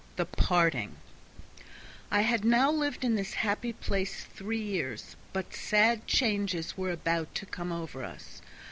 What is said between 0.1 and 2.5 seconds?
21 The Parting Now I had